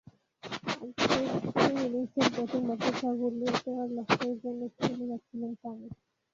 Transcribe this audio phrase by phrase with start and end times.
[1.03, 5.91] আগের তিন ইনিংসের ব্যাটিং ব্যর্থতা ভুলিয়ে দেওয়ার লক্ষ্যেই যেন খেলে যাচ্ছিলেন তামিম।